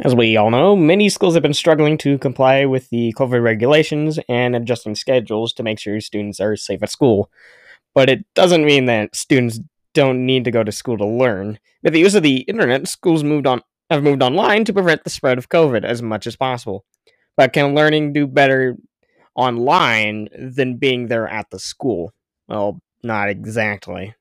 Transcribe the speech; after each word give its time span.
As 0.00 0.14
we 0.14 0.36
all 0.36 0.50
know, 0.50 0.76
many 0.76 1.08
schools 1.08 1.34
have 1.34 1.42
been 1.42 1.52
struggling 1.52 1.98
to 1.98 2.18
comply 2.18 2.64
with 2.64 2.88
the 2.90 3.12
COVID 3.18 3.42
regulations 3.42 4.20
and 4.28 4.54
adjusting 4.54 4.94
schedules 4.94 5.52
to 5.54 5.64
make 5.64 5.80
sure 5.80 6.00
students 6.00 6.38
are 6.38 6.54
safe 6.54 6.84
at 6.84 6.90
school. 6.90 7.30
But 7.94 8.08
it 8.08 8.24
doesn't 8.34 8.64
mean 8.64 8.86
that 8.86 9.16
students 9.16 9.58
don't 9.94 10.24
need 10.24 10.44
to 10.44 10.52
go 10.52 10.62
to 10.62 10.70
school 10.70 10.96
to 10.98 11.06
learn. 11.06 11.58
With 11.82 11.94
the 11.94 11.98
use 11.98 12.14
of 12.14 12.22
the 12.22 12.42
internet, 12.42 12.86
schools 12.86 13.24
moved 13.24 13.46
on 13.46 13.62
have 13.90 14.04
moved 14.04 14.22
online 14.22 14.64
to 14.66 14.72
prevent 14.72 15.02
the 15.02 15.10
spread 15.10 15.38
of 15.38 15.48
COVID 15.48 15.82
as 15.82 16.00
much 16.00 16.26
as 16.26 16.36
possible. 16.36 16.84
But 17.36 17.52
can 17.52 17.74
learning 17.74 18.12
do 18.12 18.26
better 18.26 18.76
online 19.34 20.28
than 20.38 20.76
being 20.76 21.08
there 21.08 21.26
at 21.26 21.50
the 21.50 21.58
school? 21.58 22.12
Well, 22.46 22.80
not 23.02 23.30
exactly. 23.30 24.14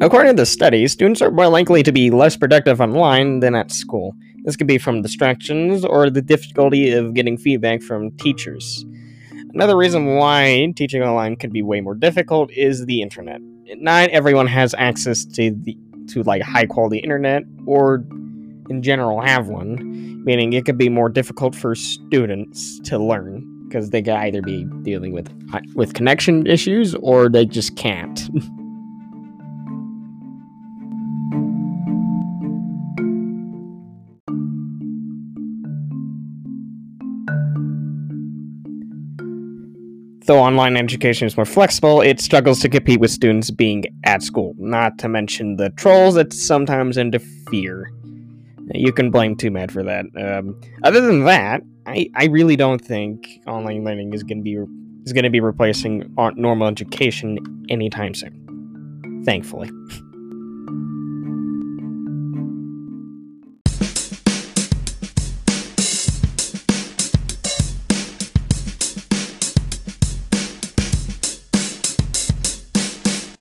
According 0.00 0.36
to 0.36 0.42
the 0.42 0.46
study, 0.46 0.88
students 0.88 1.22
are 1.22 1.30
more 1.30 1.48
likely 1.48 1.82
to 1.84 1.92
be 1.92 2.10
less 2.10 2.36
productive 2.36 2.80
online 2.80 3.40
than 3.40 3.54
at 3.54 3.70
school. 3.70 4.14
This 4.44 4.56
could 4.56 4.66
be 4.66 4.76
from 4.76 5.02
distractions 5.02 5.84
or 5.84 6.10
the 6.10 6.20
difficulty 6.20 6.90
of 6.92 7.14
getting 7.14 7.38
feedback 7.38 7.80
from 7.80 8.10
teachers. 8.16 8.84
Another 9.54 9.76
reason 9.76 10.16
why 10.16 10.72
teaching 10.74 11.02
online 11.02 11.36
can 11.36 11.50
be 11.50 11.62
way 11.62 11.80
more 11.80 11.94
difficult 11.94 12.50
is 12.52 12.86
the 12.86 13.02
internet. 13.02 13.40
Not 13.76 14.10
everyone 14.10 14.48
has 14.48 14.74
access 14.76 15.24
to 15.24 15.52
the 15.52 15.78
to 16.08 16.22
like 16.24 16.42
high 16.42 16.66
quality 16.66 16.98
internet 16.98 17.44
or 17.64 18.04
in 18.68 18.82
general 18.82 19.20
have 19.20 19.48
one, 19.48 20.24
meaning 20.24 20.52
it 20.52 20.64
could 20.64 20.76
be 20.76 20.88
more 20.88 21.08
difficult 21.08 21.54
for 21.54 21.74
students 21.74 22.80
to 22.80 22.98
learn 22.98 23.48
because 23.68 23.90
they 23.90 24.02
could 24.02 24.14
either 24.14 24.42
be 24.42 24.64
dealing 24.82 25.12
with 25.12 25.32
with 25.76 25.94
connection 25.94 26.46
issues 26.48 26.96
or 26.96 27.28
they 27.28 27.46
just 27.46 27.76
can't. 27.76 28.28
Though 40.26 40.38
online 40.38 40.76
education 40.76 41.26
is 41.26 41.36
more 41.36 41.44
flexible, 41.44 42.00
it 42.00 42.18
struggles 42.18 42.60
to 42.60 42.68
compete 42.70 42.98
with 42.98 43.10
students 43.10 43.50
being 43.50 43.84
at 44.04 44.22
school, 44.22 44.54
not 44.56 44.98
to 45.00 45.08
mention 45.08 45.56
the 45.56 45.68
trolls 45.70 46.14
that 46.14 46.32
sometimes 46.32 46.96
interfere. 46.96 47.90
You 48.72 48.90
can 48.92 49.10
blame 49.10 49.36
TwoMad 49.36 49.70
for 49.70 49.82
that. 49.82 50.06
Um, 50.16 50.58
other 50.82 51.02
than 51.02 51.24
that, 51.24 51.62
I, 51.86 52.08
I 52.14 52.26
really 52.26 52.56
don't 52.56 52.82
think 52.82 53.28
online 53.46 53.84
learning 53.84 54.14
is 54.14 54.22
going 54.22 54.38
to 54.38 54.42
be 54.42 54.56
is 55.04 55.12
going 55.12 55.24
to 55.24 55.30
be 55.30 55.40
replacing 55.40 56.10
normal 56.36 56.68
education 56.68 57.66
anytime 57.68 58.14
soon. 58.14 59.22
Thankfully. 59.26 59.70